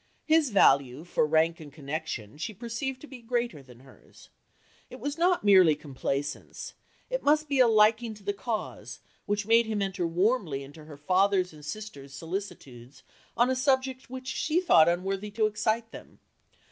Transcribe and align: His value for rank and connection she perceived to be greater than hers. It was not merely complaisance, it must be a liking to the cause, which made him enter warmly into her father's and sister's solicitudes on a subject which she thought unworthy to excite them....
His 0.25 0.49
value 0.49 1.03
for 1.03 1.27
rank 1.27 1.59
and 1.59 1.71
connection 1.71 2.35
she 2.39 2.55
perceived 2.55 2.99
to 3.01 3.07
be 3.07 3.21
greater 3.21 3.61
than 3.61 3.81
hers. 3.81 4.29
It 4.89 4.99
was 4.99 5.15
not 5.15 5.43
merely 5.43 5.75
complaisance, 5.75 6.73
it 7.11 7.21
must 7.21 7.47
be 7.47 7.59
a 7.59 7.67
liking 7.67 8.15
to 8.15 8.23
the 8.23 8.33
cause, 8.33 8.97
which 9.27 9.45
made 9.45 9.67
him 9.67 9.79
enter 9.79 10.07
warmly 10.07 10.63
into 10.63 10.85
her 10.85 10.97
father's 10.97 11.53
and 11.53 11.63
sister's 11.63 12.15
solicitudes 12.15 13.03
on 13.37 13.51
a 13.51 13.55
subject 13.55 14.09
which 14.09 14.25
she 14.25 14.59
thought 14.59 14.89
unworthy 14.89 15.29
to 15.29 15.45
excite 15.45 15.91
them.... 15.91 16.17